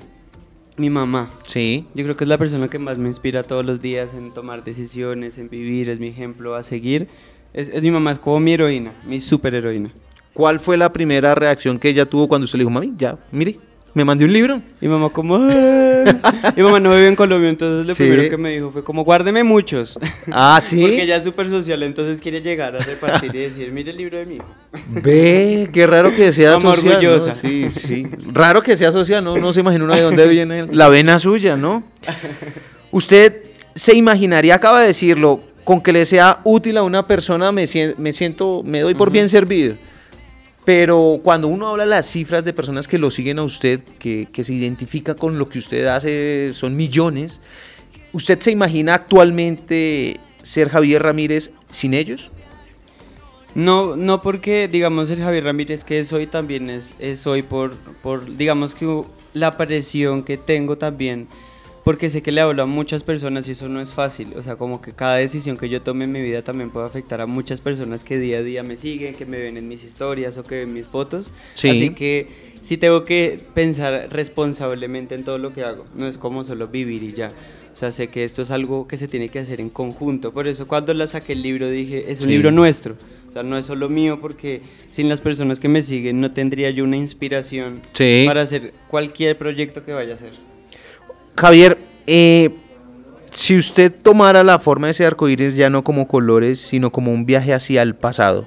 Mi 0.77 0.89
mamá, 0.89 1.29
Sí. 1.45 1.85
yo 1.93 2.03
creo 2.03 2.15
que 2.17 2.23
es 2.23 2.27
la 2.27 2.37
persona 2.37 2.69
que 2.69 2.79
más 2.79 2.97
me 2.97 3.07
inspira 3.07 3.43
todos 3.43 3.65
los 3.65 3.81
días 3.81 4.09
en 4.15 4.31
tomar 4.31 4.63
decisiones, 4.63 5.37
en 5.37 5.49
vivir, 5.49 5.89
es 5.89 5.99
mi 5.99 6.07
ejemplo 6.07 6.55
a 6.55 6.63
seguir. 6.63 7.07
Es, 7.53 7.69
es 7.69 7.81
mi 7.83 7.91
mamá, 7.91 8.11
es 8.11 8.19
como 8.19 8.39
mi 8.39 8.53
heroína, 8.53 8.93
mi 9.05 9.21
super 9.21 9.53
heroína. 9.55 9.91
¿Cuál 10.33 10.59
fue 10.59 10.77
la 10.77 10.91
primera 10.93 11.33
reacción 11.33 11.79
que 11.79 11.89
ella 11.89 12.05
tuvo 12.05 12.27
cuando 12.27 12.45
usted 12.45 12.57
le 12.57 12.61
dijo, 12.63 12.69
mami, 12.71 12.93
ya, 12.97 13.17
mire, 13.31 13.59
me 13.97 14.05
mandé 14.05 14.25
un 14.25 14.31
libro? 14.31 14.61
Mi 14.79 14.87
mamá 14.87 15.09
como... 15.09 15.39
Mi 15.39 16.61
mamá 16.61 16.79
no 16.79 16.91
vive 16.91 17.07
en 17.07 17.15
Colombia, 17.15 17.49
entonces 17.49 17.87
lo 17.87 17.95
Sí. 17.95 18.03
primero 18.03 18.29
que 18.29 18.37
me 18.37 18.51
dijo 18.51 18.69
fue 18.69 18.83
como, 18.83 19.03
guárdeme 19.03 19.43
muchos. 19.43 19.97
Ah, 20.31 20.59
sí. 20.63 20.79
Porque 20.81 21.01
ella 21.01 21.15
es 21.17 21.23
súper 21.23 21.49
social, 21.49 21.81
entonces 21.81 22.21
quiere 22.21 22.41
llegar 22.41 22.75
a 22.75 22.79
repartir 22.79 23.35
y 23.35 23.39
decir, 23.39 23.71
mire 23.71 23.89
el 23.89 23.97
libro 23.97 24.19
de 24.19 24.27
mi 24.27 24.35
hijo. 24.35 24.45
Ve, 24.89 25.67
qué 25.73 25.87
raro 25.87 26.13
que 26.15 26.31
sea 26.31 26.51
Mamá 26.57 26.75
social. 26.75 26.85
¿no? 26.85 26.91
orgullosa. 26.91 27.33
Sí, 27.33 27.71
sí. 27.71 28.07
Raro 28.31 28.61
que 28.61 28.75
sea 28.75 28.91
social, 28.91 29.23
¿no? 29.23 29.35
No 29.37 29.51
se 29.51 29.61
imagina 29.61 29.83
uno 29.83 29.95
de 29.95 30.01
dónde 30.01 30.27
viene 30.27 30.67
la 30.71 30.89
vena 30.89 31.17
suya, 31.17 31.57
¿no? 31.57 31.83
Usted 32.91 33.41
se 33.73 33.95
imaginaría, 33.95 34.53
acaba 34.53 34.81
de 34.81 34.87
decirlo, 34.87 35.41
con 35.63 35.81
que 35.81 35.91
le 35.91 36.05
sea 36.05 36.39
útil 36.43 36.77
a 36.77 36.83
una 36.83 37.07
persona, 37.07 37.51
me, 37.51 37.65
me 37.97 38.13
siento, 38.13 38.61
me 38.63 38.81
doy 38.81 38.93
por 38.93 39.09
bien 39.11 39.27
servido. 39.27 39.75
Pero 40.67 41.21
cuando 41.23 41.47
uno 41.47 41.69
habla 41.69 41.85
las 41.85 42.07
cifras 42.07 42.43
de 42.43 42.51
personas 42.51 42.89
que 42.89 42.97
lo 42.97 43.09
siguen 43.09 43.39
a 43.39 43.43
usted, 43.43 43.79
que, 43.99 44.27
que 44.33 44.43
se 44.43 44.53
identifica 44.53 45.15
con 45.15 45.39
lo 45.39 45.47
que 45.47 45.59
usted 45.59 45.85
hace, 45.85 46.51
son 46.51 46.75
millones. 46.75 47.39
¿Usted 48.11 48.37
se 48.41 48.51
imagina 48.51 48.93
actualmente 48.93 50.19
ser 50.43 50.67
Javier 50.67 51.03
Ramírez 51.03 51.51
sin 51.69 51.93
ellos? 51.93 52.31
No, 53.55 53.95
no 53.95 54.21
porque, 54.21 54.67
digamos, 54.67 55.09
el 55.09 55.19
Javier 55.19 55.45
Ramírez 55.45 55.85
que 55.85 55.99
es 55.99 56.11
hoy 56.11 56.27
también 56.27 56.69
es, 56.69 56.95
es 56.99 57.25
hoy 57.27 57.43
por, 57.43 57.77
por, 58.03 58.35
digamos 58.35 58.75
que 58.75 59.03
la 59.33 59.47
aparición 59.47 60.21
que 60.21 60.35
tengo 60.35 60.77
también, 60.77 61.29
porque 61.87 62.09
sé 62.09 62.21
que 62.21 62.33
le 62.33 62.41
hablo 62.41 62.63
a 62.63 62.65
muchas 62.65 63.05
personas 63.05 63.47
y 63.47 63.51
eso 63.51 63.69
no 63.69 63.79
es 63.79 63.93
fácil, 63.93 64.33
o 64.35 64.43
sea, 64.43 64.57
como 64.57 64.81
que 64.81 64.91
cada 64.91 65.15
decisión 65.15 65.55
que 65.55 65.69
yo 65.69 65.81
tome 65.81 66.03
en 66.03 66.11
mi 66.11 66.21
vida 66.21 66.41
también 66.41 66.69
puede 66.69 66.85
afectar 66.85 67.21
a 67.21 67.27
muchas 67.27 67.61
personas 67.61 68.03
que 68.03 68.19
día 68.19 68.39
a 68.39 68.43
día 68.43 68.61
me 68.61 68.75
siguen, 68.75 69.15
que 69.15 69.25
me 69.25 69.37
ven 69.39 69.55
en 69.55 69.69
mis 69.69 69.85
historias 69.85 70.37
o 70.37 70.43
que 70.43 70.55
ven 70.55 70.73
mis 70.73 70.85
fotos, 70.85 71.31
Sí. 71.53 71.69
así 71.69 71.91
que 71.91 72.27
sí 72.61 72.75
tengo 72.75 73.05
que 73.05 73.39
pensar 73.53 74.09
responsablemente 74.11 75.15
en 75.15 75.23
todo 75.23 75.37
lo 75.37 75.53
que 75.53 75.63
hago, 75.63 75.85
no 75.95 76.09
es 76.09 76.17
como 76.17 76.43
solo 76.43 76.67
vivir 76.67 77.03
y 77.03 77.13
ya. 77.13 77.31
O 77.71 77.75
sea, 77.79 77.93
sé 77.93 78.09
que 78.09 78.25
esto 78.25 78.41
es 78.41 78.51
algo 78.51 78.85
que 78.85 78.97
se 78.97 79.07
tiene 79.07 79.29
que 79.29 79.39
hacer 79.39 79.61
en 79.61 79.69
conjunto. 79.69 80.33
Por 80.33 80.49
eso 80.49 80.67
cuando 80.67 80.93
la 80.93 81.07
saqué 81.07 81.31
el 81.33 81.41
libro 81.41 81.69
dije, 81.69 82.11
es 82.11 82.19
un 82.19 82.25
Sí. 82.25 82.31
libro 82.33 82.51
nuestro. 82.51 82.95
O 83.29 83.31
sea, 83.31 83.43
no 83.43 83.57
es 83.57 83.65
solo 83.65 83.87
mío 83.87 84.19
porque 84.19 84.61
sin 84.91 85.07
las 85.07 85.21
personas 85.21 85.61
que 85.61 85.69
me 85.69 85.81
siguen 85.81 86.19
no 86.19 86.31
tendría 86.31 86.69
yo 86.71 86.83
una 86.83 86.97
inspiración 86.97 87.79
Sí. 87.93 88.23
para 88.27 88.41
hacer 88.41 88.73
cualquier 88.89 89.37
proyecto 89.37 89.85
que 89.85 89.93
vaya 89.93 90.11
a 90.11 90.15
hacer. 90.15 90.56
Javier, 91.37 91.77
eh, 92.07 92.49
si 93.31 93.55
usted 93.57 93.93
tomara 94.01 94.43
la 94.43 94.59
forma 94.59 94.87
de 94.87 94.91
ese 94.91 95.05
arcoíris 95.05 95.55
ya 95.55 95.69
no 95.69 95.83
como 95.83 96.07
colores, 96.07 96.59
sino 96.59 96.91
como 96.91 97.13
un 97.13 97.25
viaje 97.25 97.53
hacia 97.53 97.81
el 97.83 97.93
pasado, 97.95 98.45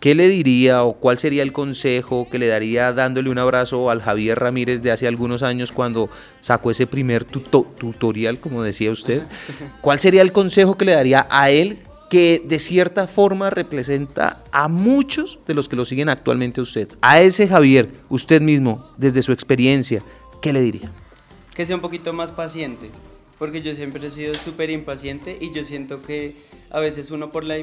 ¿qué 0.00 0.14
le 0.16 0.28
diría 0.28 0.82
o 0.82 0.94
cuál 0.94 1.18
sería 1.18 1.44
el 1.44 1.52
consejo 1.52 2.26
que 2.28 2.40
le 2.40 2.48
daría 2.48 2.92
dándole 2.92 3.30
un 3.30 3.38
abrazo 3.38 3.88
al 3.88 4.02
Javier 4.02 4.38
Ramírez 4.40 4.82
de 4.82 4.90
hace 4.90 5.06
algunos 5.06 5.44
años 5.44 5.70
cuando 5.70 6.08
sacó 6.40 6.72
ese 6.72 6.88
primer 6.88 7.24
tuto- 7.24 7.66
tutorial, 7.78 8.40
como 8.40 8.62
decía 8.64 8.90
usted? 8.90 9.22
¿Cuál 9.80 10.00
sería 10.00 10.22
el 10.22 10.32
consejo 10.32 10.76
que 10.76 10.86
le 10.86 10.92
daría 10.92 11.28
a 11.30 11.50
él 11.50 11.78
que 12.10 12.42
de 12.44 12.58
cierta 12.58 13.06
forma 13.06 13.48
representa 13.50 14.42
a 14.50 14.66
muchos 14.66 15.38
de 15.46 15.54
los 15.54 15.68
que 15.68 15.76
lo 15.76 15.84
siguen 15.84 16.08
actualmente 16.08 16.60
a 16.60 16.64
usted? 16.64 16.88
A 17.00 17.20
ese 17.20 17.46
Javier, 17.46 17.88
usted 18.08 18.40
mismo, 18.42 18.84
desde 18.96 19.22
su 19.22 19.30
experiencia, 19.32 20.02
¿qué 20.40 20.52
le 20.52 20.60
diría? 20.62 20.90
Que 21.54 21.66
sea 21.66 21.76
un 21.76 21.82
poquito 21.82 22.12
más 22.12 22.32
paciente, 22.32 22.90
porque 23.38 23.62
yo 23.62 23.74
siempre 23.74 24.06
he 24.06 24.10
sido 24.10 24.34
súper 24.34 24.70
impaciente 24.70 25.36
y 25.40 25.52
yo 25.52 25.64
siento 25.64 26.02
que 26.02 26.36
a 26.70 26.80
veces 26.80 27.10
uno 27.10 27.32
por, 27.32 27.44
la 27.44 27.56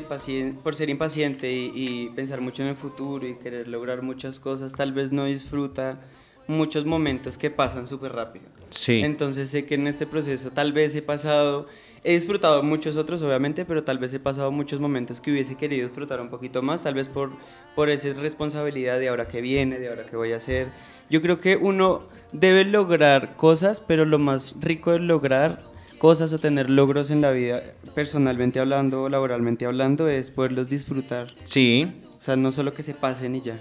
por 0.63 0.75
ser 0.75 0.89
impaciente 0.89 1.51
y, 1.51 1.71
y 1.73 2.09
pensar 2.09 2.41
mucho 2.41 2.63
en 2.63 2.69
el 2.69 2.75
futuro 2.75 3.27
y 3.27 3.35
querer 3.35 3.67
lograr 3.67 4.01
muchas 4.01 4.39
cosas, 4.39 4.73
tal 4.73 4.93
vez 4.93 5.11
no 5.11 5.25
disfruta 5.25 5.99
muchos 6.49 6.85
momentos 6.85 7.37
que 7.37 7.51
pasan 7.51 7.87
súper 7.87 8.11
rápido. 8.11 8.45
Sí. 8.71 9.01
Entonces 9.03 9.49
sé 9.49 9.65
que 9.65 9.75
en 9.75 9.87
este 9.87 10.05
proceso 10.05 10.51
tal 10.51 10.73
vez 10.73 10.95
he 10.95 11.01
pasado, 11.01 11.67
he 12.03 12.13
disfrutado 12.13 12.63
muchos 12.63 12.97
otros 12.97 13.21
obviamente, 13.21 13.65
pero 13.65 13.83
tal 13.83 13.99
vez 13.99 14.13
he 14.13 14.19
pasado 14.19 14.51
muchos 14.51 14.79
momentos 14.79 15.21
que 15.21 15.31
hubiese 15.31 15.55
querido 15.55 15.87
disfrutar 15.87 16.19
un 16.19 16.29
poquito 16.29 16.61
más, 16.61 16.83
tal 16.83 16.95
vez 16.95 17.07
por, 17.07 17.31
por 17.75 17.89
esa 17.89 18.11
responsabilidad 18.13 18.99
de 18.99 19.09
ahora 19.09 19.27
que 19.27 19.41
viene, 19.41 19.79
de 19.79 19.89
ahora 19.89 20.05
que 20.05 20.15
voy 20.17 20.33
a 20.33 20.37
hacer. 20.37 20.71
Yo 21.09 21.21
creo 21.21 21.39
que 21.39 21.55
uno 21.55 22.03
debe 22.31 22.65
lograr 22.65 23.35
cosas, 23.35 23.79
pero 23.79 24.05
lo 24.05 24.17
más 24.17 24.55
rico 24.59 24.91
de 24.91 24.99
lograr 24.99 25.61
cosas 25.99 26.33
o 26.33 26.39
tener 26.39 26.69
logros 26.69 27.11
en 27.11 27.21
la 27.21 27.31
vida, 27.31 27.61
personalmente 27.93 28.59
hablando 28.59 29.03
o 29.03 29.09
laboralmente 29.09 29.65
hablando, 29.65 30.07
es 30.07 30.31
poderlos 30.31 30.67
disfrutar. 30.67 31.27
Sí. 31.43 31.91
O 32.17 32.21
sea, 32.21 32.35
no 32.35 32.51
solo 32.51 32.73
que 32.73 32.83
se 32.83 32.95
pasen 32.95 33.35
y 33.35 33.41
ya. 33.41 33.59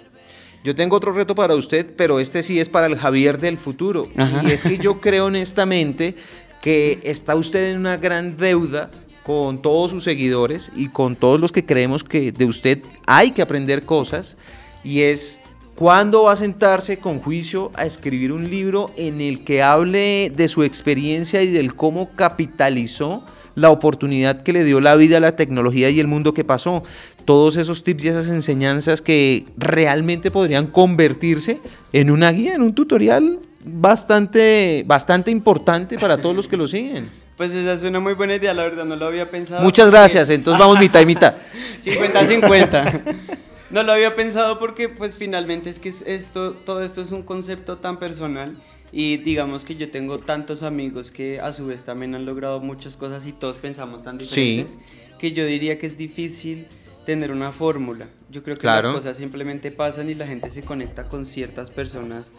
Yo 0.64 0.74
tengo 0.74 0.96
otro 0.96 1.12
reto 1.12 1.34
para 1.34 1.54
usted, 1.54 1.86
pero 1.96 2.20
este 2.20 2.42
sí 2.42 2.60
es 2.60 2.68
para 2.68 2.86
el 2.86 2.96
Javier 2.96 3.38
del 3.38 3.58
futuro. 3.58 4.08
Ajá. 4.16 4.42
Y 4.44 4.50
es 4.50 4.62
que 4.62 4.78
yo 4.78 5.00
creo 5.00 5.26
honestamente 5.26 6.14
que 6.60 6.98
está 7.04 7.34
usted 7.36 7.70
en 7.70 7.78
una 7.78 7.96
gran 7.96 8.36
deuda 8.36 8.90
con 9.22 9.60
todos 9.60 9.90
sus 9.90 10.04
seguidores 10.04 10.72
y 10.74 10.88
con 10.88 11.14
todos 11.14 11.38
los 11.38 11.52
que 11.52 11.64
creemos 11.64 12.02
que 12.02 12.32
de 12.32 12.44
usted 12.46 12.78
hay 13.06 13.30
que 13.30 13.42
aprender 13.42 13.84
cosas. 13.84 14.36
Y 14.82 15.02
es 15.02 15.42
cuándo 15.74 16.24
va 16.24 16.32
a 16.32 16.36
sentarse 16.36 16.98
con 16.98 17.20
juicio 17.20 17.70
a 17.74 17.84
escribir 17.84 18.32
un 18.32 18.50
libro 18.50 18.90
en 18.96 19.20
el 19.20 19.44
que 19.44 19.62
hable 19.62 20.32
de 20.34 20.48
su 20.48 20.64
experiencia 20.64 21.42
y 21.42 21.48
del 21.48 21.74
cómo 21.74 22.10
capitalizó 22.16 23.22
la 23.58 23.70
oportunidad 23.70 24.42
que 24.42 24.52
le 24.52 24.64
dio 24.64 24.80
la 24.80 24.94
vida, 24.96 25.20
la 25.20 25.36
tecnología 25.36 25.90
y 25.90 26.00
el 26.00 26.06
mundo 26.06 26.32
que 26.34 26.44
pasó. 26.44 26.82
Todos 27.24 27.56
esos 27.56 27.82
tips 27.82 28.04
y 28.04 28.08
esas 28.08 28.28
enseñanzas 28.28 29.02
que 29.02 29.44
realmente 29.56 30.30
podrían 30.30 30.66
convertirse 30.66 31.58
en 31.92 32.10
una 32.10 32.30
guía, 32.32 32.54
en 32.54 32.62
un 32.62 32.74
tutorial 32.74 33.40
bastante, 33.64 34.84
bastante 34.86 35.30
importante 35.30 35.98
para 35.98 36.16
todos 36.18 36.34
los 36.34 36.48
que 36.48 36.56
lo 36.56 36.66
siguen. 36.66 37.08
Pues 37.38 37.52
esa 37.52 37.74
es 37.74 37.84
una 37.84 38.00
muy 38.00 38.14
buena 38.14 38.34
idea, 38.34 38.52
la 38.52 38.64
verdad, 38.64 38.84
no 38.84 38.96
lo 38.96 39.06
había 39.06 39.30
pensado. 39.30 39.62
Muchas 39.62 39.86
porque- 39.86 39.96
gracias, 40.00 40.28
entonces 40.28 40.58
vamos 40.58 40.76
mitad 40.80 41.00
y 41.00 41.06
mitad. 41.06 41.36
50-50. 41.84 43.00
No 43.70 43.82
lo 43.82 43.92
había 43.92 44.16
pensado 44.16 44.58
porque 44.58 44.88
pues 44.88 45.16
finalmente 45.16 45.68
es 45.68 45.78
que 45.78 45.90
es 45.90 46.02
esto, 46.02 46.54
todo 46.54 46.82
esto 46.82 47.02
es 47.02 47.12
un 47.12 47.22
concepto 47.22 47.76
tan 47.76 47.98
personal 47.98 48.56
y 48.92 49.18
digamos 49.18 49.64
que 49.66 49.76
yo 49.76 49.90
tengo 49.90 50.18
tantos 50.18 50.62
amigos 50.62 51.10
que 51.10 51.38
a 51.40 51.52
su 51.52 51.66
vez 51.66 51.84
también 51.84 52.14
han 52.14 52.24
logrado 52.24 52.60
muchas 52.60 52.96
cosas 52.96 53.26
y 53.26 53.32
todos 53.32 53.58
pensamos 53.58 54.02
tan 54.02 54.16
diferentes 54.16 54.78
que 55.18 55.32
yo 55.32 55.44
diría 55.44 55.78
que 55.78 55.84
es 55.84 55.98
difícil 55.98 56.66
tener 57.04 57.30
una 57.30 57.52
fórmula. 57.52 58.08
Yo 58.30 58.42
creo 58.42 58.56
que 58.56 58.62
Claro. 58.62 58.88
las 58.88 58.94
cosas 58.96 59.16
simplemente 59.18 59.70
pasan 59.70 60.08
y 60.08 60.14
la 60.14 60.26
gente 60.26 60.48
se 60.50 60.62
conecta 60.62 61.08
con 61.08 61.26
ciertas 61.26 61.70
personas 61.70 62.32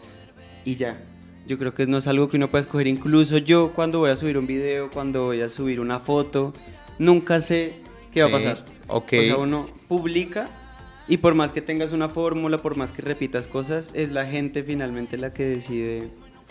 y 0.64 0.76
ya. 0.76 1.00
Yo 1.46 1.58
creo 1.58 1.74
que 1.74 1.86
no 1.86 1.98
es 1.98 2.06
algo 2.08 2.28
que 2.28 2.36
uno 2.38 2.48
pueda 2.50 2.60
escoger. 2.60 2.86
Incluso 2.88 3.38
yo 3.38 3.70
cuando 3.72 3.98
voy 4.00 4.10
a 4.10 4.16
subir 4.16 4.36
un 4.36 4.46
video, 4.48 4.90
cuando 4.90 5.24
voy 5.26 5.42
a 5.42 5.48
subir 5.48 5.80
una 5.80 5.98
foto, 6.00 6.52
nunca 6.98 7.40
sé 7.40 7.74
qué 8.12 8.22
va 8.22 8.28
a 8.36 8.40
Sí, 8.40 8.46
pasar. 8.46 8.64
ok. 8.88 9.12
O 9.18 9.22
sea, 9.22 9.36
uno 9.38 9.68
publica 9.88 10.48
y 11.10 11.16
por 11.16 11.34
más 11.34 11.50
que 11.50 11.60
tengas 11.60 11.90
una 11.90 12.08
fórmula, 12.08 12.56
por 12.58 12.76
más 12.76 12.92
que 12.92 13.02
repitas 13.02 13.48
cosas, 13.48 13.90
es 13.94 14.12
la 14.12 14.26
gente 14.26 14.62
finalmente 14.62 15.16
la 15.16 15.32
que 15.34 15.44
decide 15.44 16.08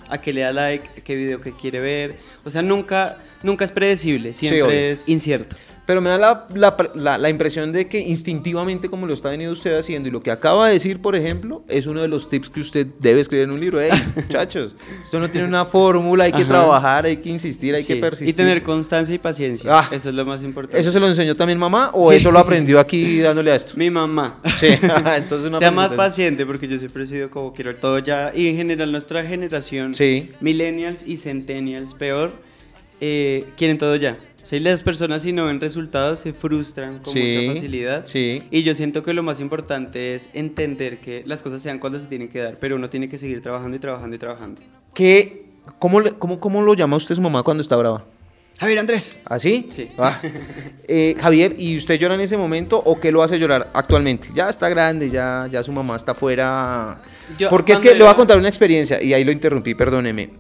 a 0.10 0.20
qué 0.20 0.34
le 0.34 0.42
da 0.42 0.52
like, 0.52 1.02
qué 1.02 1.16
video 1.16 1.40
que 1.40 1.54
quiere 1.54 1.80
ver. 1.80 2.18
O 2.44 2.50
sea, 2.50 2.62
nunca, 2.62 3.20
nunca 3.42 3.64
es 3.64 3.72
predecible, 3.72 4.34
siempre 4.34 4.92
es 4.92 5.06
incierto. 5.08 5.56
Pero 5.90 6.02
me 6.02 6.12
da 6.12 6.20
la, 6.20 6.46
la- 6.54 6.78
la- 6.94 7.18
la 7.18 7.30
impresión 7.32 7.72
de 7.72 7.88
que 7.88 8.00
instintivamente, 8.00 8.90
como 8.90 9.08
lo 9.08 9.14
está 9.16 9.30
venido 9.32 9.52
usted 9.52 9.76
haciendo, 9.76 10.08
y 10.08 10.12
lo 10.12 10.22
que 10.22 10.30
acaba 10.30 10.68
de 10.68 10.74
decir, 10.74 11.02
por 11.02 11.16
ejemplo, 11.16 11.64
es 11.68 11.88
uno 11.88 12.00
de 12.00 12.08
los 12.08 12.30
tips 12.30 12.52
que 12.52 12.60
usted 12.60 12.86
debe 13.00 13.22
escribir 13.22 13.46
en 13.46 13.52
un 13.54 13.60
libro. 13.60 13.82
Hey, 13.82 13.90
muchachos, 14.16 14.76
esto 15.02 15.20
no 15.20 15.32
tiene 15.32 15.48
una 15.48 15.66
fórmula, 15.66 16.26
hay 16.26 16.32
que 16.32 16.42
Ajá. 16.44 16.48
trabajar, 16.48 17.06
hay 17.08 17.18
que 17.18 17.30
insistir, 17.30 17.74
hay 17.74 17.82
Sí, 17.82 17.96
que 17.96 18.00
persistir. 18.02 18.30
Y 18.30 18.34
tener 18.34 18.62
constancia 18.62 19.16
y 19.16 19.18
paciencia. 19.18 19.80
Ah. 19.80 19.90
Eso 19.92 20.10
es 20.10 20.14
lo 20.16 20.24
más 20.26 20.44
importante. 20.44 20.80
¿Eso 20.80 20.92
se 20.92 21.00
lo 21.00 21.08
enseñó 21.08 21.36
también 21.36 21.58
mamá 21.58 21.90
o 21.96 22.12
Sí. 22.12 22.18
eso 22.18 22.32
lo 22.32 22.38
aprendió 22.38 22.80
aquí 22.80 23.18
dándole 23.22 23.52
a 23.52 23.56
esto? 23.56 23.74
Mi 23.76 23.90
mamá. 23.90 24.42
Sí, 24.58 24.68
entonces 25.18 25.48
una 25.48 25.58
sea 25.58 25.72
más 25.72 25.92
paciente 25.94 26.46
porque 26.46 26.68
yo 26.68 26.78
siempre 26.78 27.02
he 27.02 27.06
sido 27.08 27.32
como 27.32 27.52
quiero 27.52 27.74
todo 27.76 27.98
ya 27.98 28.32
y 28.36 28.46
en 28.46 28.58
general 28.58 28.92
nuestra 28.92 29.26
generación 29.26 29.96
Sí. 29.96 30.30
millennials 30.40 31.02
y 31.08 31.18
centennials 31.18 31.96
peor 31.96 32.32
eh, 33.02 33.46
quieren 33.58 33.78
todo 33.80 33.96
ya 33.96 34.18
y 34.52 34.60
las 34.60 34.84
personas 34.84 35.24
si 35.24 35.32
no 35.34 35.46
ven 35.46 35.60
resultados 35.62 36.20
se 36.22 36.34
frustran 36.34 37.00
con 37.00 37.14
Sí, 37.14 37.38
mucha 37.44 37.54
facilidad 37.54 38.06
sí. 38.06 38.44
y 38.52 38.64
yo 38.64 38.74
siento 38.76 39.04
que 39.04 39.14
lo 39.14 39.24
más 39.24 39.40
importante 39.40 40.16
es 40.16 40.30
entender 40.34 41.00
que 41.00 41.24
las 41.26 41.44
cosas 41.44 41.62
sean 41.62 41.80
cuando 41.80 42.00
se 42.00 42.08
tienen 42.08 42.30
que 42.30 42.40
dar 42.40 42.58
pero 42.60 42.76
uno 42.76 42.90
tiene 42.90 43.10
que 43.10 43.18
seguir 43.18 43.42
trabajando 43.42 43.78
y 43.78 43.80
trabajando 43.80 44.16
y 44.16 44.20
trabajando 44.20 44.62
¿Qué, 44.94 45.46
cómo, 45.78 46.02
cómo, 46.18 46.40
¿Cómo 46.40 46.62
lo 46.62 46.74
llama 46.74 46.98
usted 46.98 47.16
su 47.16 47.22
mamá 47.22 47.44
cuando 47.44 47.62
está 47.62 47.76
brava? 47.76 48.06
Javier 48.60 48.80
Andrés 48.80 49.22
¿Así? 49.26 49.68
Sí. 49.70 49.90
Ah. 49.98 50.20
Eh, 50.92 51.16
Javier, 51.20 51.54
¿y 51.56 51.78
usted 51.78 52.00
llora 52.00 52.16
en 52.16 52.22
ese 52.22 52.36
momento 52.36 52.82
o 52.84 53.00
qué 53.00 53.12
lo 53.12 53.22
hace 53.22 53.38
llorar 53.38 53.70
actualmente? 53.74 54.30
Ya 54.34 54.50
está 54.50 54.70
grande, 54.70 55.12
ya, 55.12 55.48
ya 55.52 55.62
su 55.62 55.72
mamá 55.72 55.96
está 55.96 56.16
fuera. 56.16 57.04
Yo, 57.38 57.48
Porque 57.52 57.74
es 57.74 57.80
que 57.80 57.94
le 57.94 58.02
voy 58.02 58.12
a 58.12 58.16
contar 58.16 58.40
una 58.40 58.48
experiencia 58.48 59.00
y 59.00 59.14
ahí 59.14 59.24
lo 59.24 59.32
interrumpí, 59.32 59.76
perdóneme. 59.76 60.32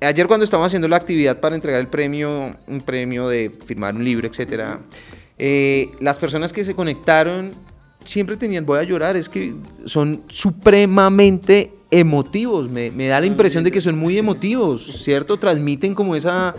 Ayer 0.00 0.26
cuando 0.26 0.44
estábamos 0.44 0.68
haciendo 0.68 0.88
la 0.88 0.96
actividad 0.96 1.40
para 1.40 1.54
entregar 1.54 1.80
el 1.80 1.86
premio, 1.88 2.54
un 2.66 2.80
premio 2.82 3.28
de 3.28 3.50
firmar 3.64 3.94
un 3.94 4.04
libro, 4.04 4.28
etcétera, 4.28 4.80
eh, 5.38 5.90
las 6.00 6.18
personas 6.18 6.52
que 6.52 6.64
se 6.64 6.74
conectaron 6.74 7.52
siempre 8.04 8.36
tenían, 8.36 8.66
voy 8.66 8.78
a 8.78 8.82
llorar, 8.82 9.16
es 9.16 9.28
que 9.28 9.54
son 9.86 10.22
supremamente 10.28 11.72
emotivos, 11.90 12.68
me, 12.68 12.90
me 12.90 13.06
da 13.08 13.20
la 13.20 13.26
impresión 13.26 13.64
de 13.64 13.70
que 13.70 13.80
son 13.80 13.98
muy 13.98 14.18
emotivos, 14.18 15.02
¿cierto? 15.02 15.38
Transmiten 15.38 15.94
como 15.94 16.14
esa... 16.16 16.54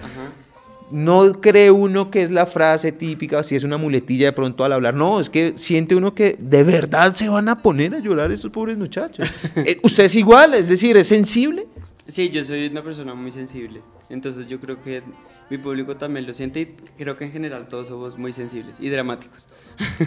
No 0.89 1.33
cree 1.41 1.69
uno 1.69 2.09
que 2.09 2.23
es 2.23 2.31
la 2.31 2.45
frase 2.45 2.93
típica, 2.93 3.43
si 3.43 3.57
es 3.57 3.65
una 3.65 3.77
muletilla 3.77 4.27
de 4.27 4.31
pronto 4.31 4.63
al 4.63 4.71
hablar. 4.71 4.93
No, 4.93 5.19
es 5.19 5.29
que 5.29 5.51
siente 5.57 5.95
uno 5.95 6.15
que 6.15 6.37
de 6.39 6.63
verdad 6.63 7.13
se 7.13 7.27
van 7.27 7.49
a 7.49 7.61
poner 7.61 7.93
a 7.93 7.99
llorar 7.99 8.31
estos 8.31 8.51
pobres 8.51 8.77
muchachos. 8.77 9.27
Eh, 9.57 9.79
usted 9.83 10.05
es 10.05 10.15
igual, 10.15 10.53
es 10.53 10.69
decir, 10.69 10.95
es 10.95 11.07
sensible. 11.07 11.67
Sí, 12.07 12.29
yo 12.29 12.45
soy 12.45 12.67
una 12.67 12.83
persona 12.83 13.13
muy 13.13 13.31
sensible. 13.31 13.81
Entonces 14.09 14.47
yo 14.47 14.59
creo 14.59 14.81
que 14.81 15.03
mi 15.49 15.57
público 15.57 15.95
también 15.95 16.25
lo 16.25 16.33
siente 16.33 16.61
y 16.61 16.65
creo 16.97 17.17
que 17.17 17.25
en 17.25 17.31
general 17.31 17.67
todos 17.67 17.87
somos 17.87 18.17
muy 18.17 18.33
sensibles 18.33 18.79
y 18.79 18.89
dramáticos. 18.89 19.47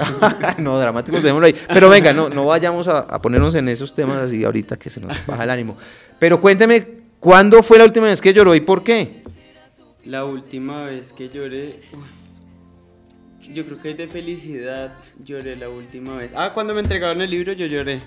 no, 0.58 0.78
dramáticos, 0.78 1.22
démoslo 1.22 1.46
ahí. 1.46 1.54
Pero 1.68 1.88
venga, 1.88 2.12
no, 2.12 2.28
no 2.28 2.46
vayamos 2.46 2.88
a, 2.88 3.00
a 3.00 3.20
ponernos 3.20 3.54
en 3.54 3.68
esos 3.68 3.94
temas 3.94 4.18
así 4.18 4.44
ahorita 4.44 4.78
que 4.78 4.90
se 4.90 5.00
nos 5.00 5.12
baja 5.26 5.44
el 5.44 5.50
ánimo. 5.50 5.76
Pero 6.18 6.40
cuénteme, 6.40 6.86
¿cuándo 7.18 7.62
fue 7.62 7.78
la 7.78 7.84
última 7.84 8.06
vez 8.06 8.20
que 8.20 8.32
lloró 8.32 8.54
y 8.54 8.60
por 8.60 8.82
qué? 8.82 9.22
La 10.04 10.24
última 10.24 10.84
vez 10.84 11.12
que 11.12 11.28
lloré, 11.28 11.80
yo 13.52 13.64
creo 13.64 13.80
que 13.80 13.94
de 13.94 14.08
felicidad 14.08 14.92
lloré 15.18 15.56
la 15.56 15.68
última 15.68 16.16
vez. 16.16 16.32
Ah, 16.34 16.52
cuando 16.54 16.74
me 16.74 16.80
entregaron 16.80 17.20
el 17.20 17.30
libro 17.30 17.52
yo 17.52 17.66
lloré. 17.66 18.00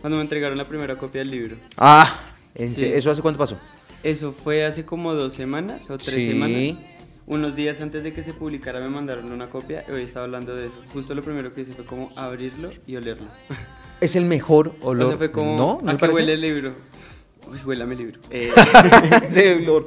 Cuando 0.00 0.16
me 0.16 0.22
entregaron 0.22 0.56
la 0.56 0.68
primera 0.68 0.94
copia 0.96 1.20
del 1.20 1.30
libro. 1.30 1.56
Ah, 1.76 2.20
¿en 2.36 2.37
Sí. 2.58 2.84
¿eso 2.86 3.10
hace 3.10 3.22
cuánto 3.22 3.38
pasó? 3.38 3.58
Eso 4.02 4.32
fue 4.32 4.64
hace 4.64 4.84
como 4.84 5.14
dos 5.14 5.32
semanas 5.34 5.90
o 5.90 5.98
tres 5.98 6.14
Sí. 6.24 6.32
semanas. 6.32 6.78
Unos 7.26 7.54
días 7.54 7.80
antes 7.80 8.04
de 8.04 8.12
que 8.12 8.22
se 8.22 8.32
publicara 8.32 8.80
me 8.80 8.88
mandaron 8.88 9.30
una 9.30 9.48
copia 9.48 9.84
y 9.88 9.92
hoy 9.92 10.02
estaba 10.02 10.24
hablando 10.24 10.54
de 10.56 10.66
eso. 10.66 10.76
Justo 10.92 11.14
lo 11.14 11.22
primero 11.22 11.52
que 11.52 11.60
hice 11.60 11.74
fue 11.74 11.84
como 11.84 12.10
abrirlo 12.16 12.70
y 12.86 12.96
olerlo. 12.96 13.28
Es 14.00 14.14
el 14.14 14.24
mejor 14.24 14.74
olor. 14.82 15.06
O 15.06 15.08
sea, 15.08 15.16
fue 15.18 15.32
como, 15.32 15.56
¿No? 15.56 15.80
¿No 15.82 15.90
¿a 15.90 15.96
qué 15.96 16.06
huele 16.06 16.34
el 16.34 16.40
libro? 16.40 16.72
Uy, 17.50 17.58
huele 17.66 17.82
a 17.82 17.86
mi 17.86 17.96
libro. 17.96 18.20
Eh, 18.30 18.50
olor. 19.60 19.86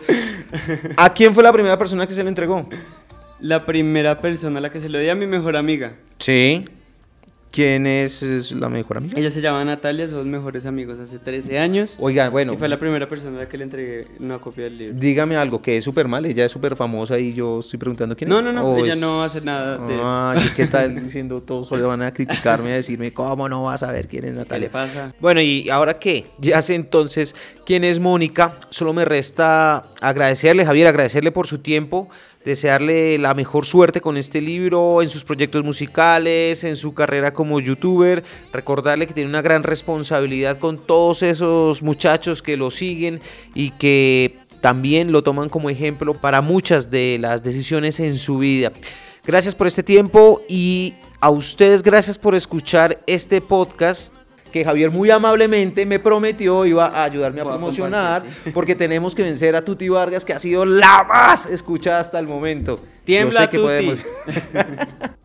¿A 0.98 1.14
quién 1.14 1.34
fue 1.34 1.42
la 1.44 1.54
primera 1.54 1.78
persona 1.78 2.06
que 2.06 2.14
se 2.14 2.22
lo 2.24 2.28
entregó? 2.30 2.68
la 3.40 3.66
primera 3.66 4.22
persona 4.22 4.60
a 4.60 4.62
la 4.62 4.70
que 4.70 4.80
se 4.80 4.88
lo 4.90 5.00
di 5.00 5.10
a 5.10 5.16
mi 5.16 5.26
mejor 5.28 5.56
amiga. 5.56 5.96
Sí. 6.20 6.66
¿Quién 7.52 7.86
es, 7.86 8.24
es 8.24 8.54
la 8.54 8.70
mejor 8.70 8.96
amiga? 8.98 9.20
Ella 9.20 9.30
se 9.30 9.42
llama 9.42 9.66
Natalia, 9.66 10.08
somos 10.08 10.26
mejores 10.26 10.66
amigos 10.66 10.98
hace 11.00 11.20
13 11.20 11.60
años. 11.60 11.98
Oigan, 12.00 12.32
bueno, 12.32 12.54
y 12.54 12.58
fue 12.58 12.70
la 12.70 12.80
primera 12.80 13.10
persona 13.10 13.38
a 13.38 13.42
la 13.42 13.50
que 13.50 13.58
le 13.58 13.66
entregué 13.66 14.08
una 14.20 14.40
copia 14.40 14.64
del 14.64 14.78
libro. 14.78 14.98
dígame 14.98 15.36
algo, 15.36 15.62
que 15.62 15.76
es 15.76 15.84
súper 15.84 16.08
mal, 16.08 16.26
ella 16.26 16.46
es 16.46 16.52
súper 16.52 16.78
famosa 16.78 17.20
y 17.20 17.34
yo 17.34 17.60
estoy 17.60 17.78
preguntando 17.78 18.16
quién 18.16 18.30
No, 18.30 18.38
es. 18.40 18.46
no, 18.46 18.54
no, 18.54 18.64
¿O 18.64 18.78
ella 18.86 18.94
es- 18.94 19.00
no 19.02 19.22
hace 19.22 19.42
nada 19.42 19.78
de 19.86 19.96
esto. 19.96 20.02
Ah, 20.08 20.36
¿y 20.46 20.54
¿qué 20.54 20.66
tal 20.68 20.96
diciendo 21.04 21.42
todos 21.42 21.70
van 21.70 22.02
a 22.04 22.14
criticarme, 22.14 22.72
a 22.72 22.76
decirme 22.76 23.12
cómo 23.12 23.50
no 23.50 23.64
vas 23.64 23.84
a 23.84 23.88
saber 23.88 24.08
quién 24.08 24.24
es 24.24 24.30
¿Qué 24.30 24.36
le 24.36 24.40
Natalia? 24.44 24.72
pasa? 24.72 25.14
Bueno, 25.20 25.42
y 25.42 25.70
ahora 25.70 26.00
qué, 26.00 26.28
ya 26.40 26.62
sé 26.62 26.76
entonces 26.76 27.36
quién 27.66 27.84
es 27.84 28.00
Mónica, 28.00 28.56
solo 28.70 28.94
me 28.94 29.04
resta 29.04 29.88
agradecerle, 30.00 30.66
Javier, 30.66 30.88
agradecerle 30.88 31.34
por 31.34 31.48
su 31.48 31.58
tiempo, 31.60 32.10
desearle 32.46 33.18
la 33.18 33.34
mejor 33.34 33.66
suerte 33.66 34.02
con 34.02 34.18
este 34.18 34.42
libro, 34.42 35.02
en 35.02 35.10
sus 35.10 35.24
proyectos 35.24 35.64
musicales, 35.64 36.64
en 36.64 36.76
su 36.76 36.94
carrera 36.94 37.34
como 37.34 37.60
youtuber, 37.60 38.24
recordarle 38.52 39.08
que 39.08 39.14
tiene 39.14 39.30
una 39.30 39.42
gran 39.42 39.64
responsabilidad 39.64 40.60
con 40.60 40.80
todos 40.80 41.24
esos 41.24 41.82
muchachos 41.82 42.42
que 42.42 42.58
lo 42.58 42.72
siguen 42.72 43.20
y 43.54 43.72
que 43.72 44.38
también 44.62 45.12
lo 45.12 45.24
toman 45.24 45.50
como 45.50 45.70
ejemplo 45.70 46.14
para 46.14 46.42
muchas 46.42 46.92
de 46.92 47.18
las 47.20 47.44
decisiones 47.44 48.00
en 48.00 48.18
su 48.18 48.38
vida. 48.38 48.72
Gracias 49.26 49.56
por 49.56 49.68
este 49.68 49.84
tiempo 49.84 50.42
y 50.48 50.94
a 51.20 51.30
ustedes 51.30 51.84
gracias 51.84 52.18
por 52.18 52.34
escuchar 52.34 53.00
este 53.06 53.42
podcast 53.42 54.21
que 54.52 54.64
Javier 54.64 54.92
muy 54.92 55.10
amablemente 55.10 55.86
me 55.86 56.00
prometió 56.00 56.66
iba 56.66 56.88
a 56.88 57.04
ayudarme 57.04 57.42
a 57.42 57.44
Voy 57.44 57.54
a 57.54 57.56
promocionar, 57.56 58.24
porque 58.54 58.76
tenemos 58.76 59.16
que 59.16 59.24
vencer 59.24 59.56
a 59.56 59.64
Tuti 59.64 59.90
Vargas, 59.90 60.26
que 60.26 60.34
ha 60.34 60.40
sido 60.40 60.66
la 60.66 61.04
más 61.04 61.46
escuchada 61.46 62.00
hasta 62.00 62.20
el 62.20 62.28
momento. 62.28 62.78
Yo 62.78 62.84
Tiembla, 63.06 63.42
sé 63.42 63.50
que 63.50 63.58
Tuti. 63.58 63.68
podemos-. 63.68 64.06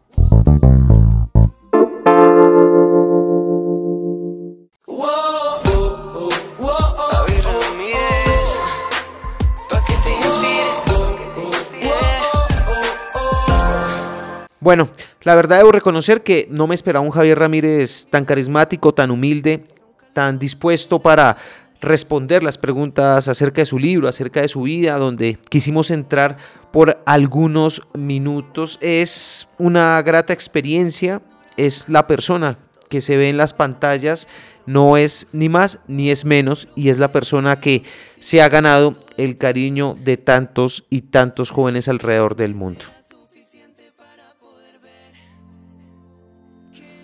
Bueno, 14.67 14.89
la 15.27 15.35
verdad 15.35 15.59
debo 15.59 15.73
reconocer 15.73 16.23
que 16.23 16.47
no 16.53 16.69
me 16.69 16.77
esperaba 16.77 17.05
un 17.05 17.11
Javier 17.11 17.37
Ramírez 17.37 18.07
tan 18.09 18.25
carismático, 18.25 18.95
tan 18.95 19.11
humilde, 19.11 19.65
tan 20.13 20.39
dispuesto 20.39 21.03
para 21.03 21.37
responder 21.81 22.45
las 22.45 22.59
preguntas 22.59 23.27
acerca 23.27 23.61
de 23.61 23.67
su 23.67 23.77
libro, 23.77 24.07
acerca 24.07 24.41
de 24.41 24.47
su 24.47 24.63
vida, 24.63 24.97
donde 24.99 25.37
quisimos 25.49 25.91
entrar 25.91 26.37
por 26.71 27.03
algunos 27.07 27.83
minutos. 27.93 28.79
Es 28.81 29.49
una 29.59 30.01
grata 30.03 30.33
experiencia, 30.33 31.21
es 31.57 31.89
la 31.89 32.07
persona 32.07 32.57
que 32.89 33.01
se 33.01 33.17
ve 33.17 33.29
en 33.29 33.37
las 33.37 33.53
pantallas, 33.53 34.29
no 34.65 34.97
es 34.97 35.27
ni 35.33 35.49
más 35.49 35.81
ni 35.89 36.13
es 36.13 36.25
menos, 36.25 36.69
y 36.77 36.89
es 36.89 37.01
la 37.01 37.11
persona 37.11 37.59
que 37.59 37.83
se 38.21 38.43
ha 38.43 38.49
ganado 38.49 38.95
el 39.17 39.39
cariño 39.39 39.99
de 40.05 40.19
tantos 40.19 40.85
y 40.89 41.01
tantos 41.01 41.51
jóvenes 41.51 41.89
alrededor 41.89 42.37
del 42.37 42.55
mundo. 42.55 42.85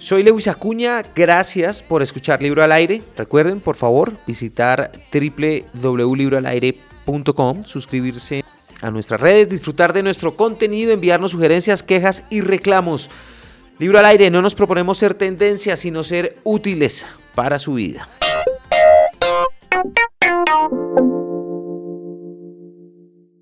Soy 0.02 0.23
Lewis 0.25 0.49
Acuña, 0.49 1.02
gracias 1.14 1.80
por 1.80 2.02
escuchar 2.02 2.42
Libro 2.42 2.64
al 2.64 2.73
Aire. 2.73 3.04
Recuerden, 3.16 3.61
por 3.61 3.76
favor, 3.76 4.14
visitar 4.26 4.90
www.libroalaire.com, 5.12 7.64
suscribirse 7.64 8.42
a 8.80 8.90
nuestras 8.90 9.21
redes, 9.21 9.49
disfrutar 9.49 9.92
de 9.92 10.02
nuestro 10.02 10.35
contenido, 10.35 10.90
enviarnos 10.90 11.30
sugerencias, 11.30 11.85
quejas 11.85 12.25
y 12.30 12.40
reclamos. 12.40 13.11
Libro 13.78 14.00
al 14.00 14.06
Aire, 14.06 14.28
no 14.28 14.42
nos 14.42 14.56
proponemos 14.56 14.99
ser 14.99 15.14
tendencia, 15.14 15.76
sino 15.76 16.02
ser 16.02 16.37
útiles 16.42 17.06
para 17.37 17.61
su 17.61 17.75
vida. 17.75 18.09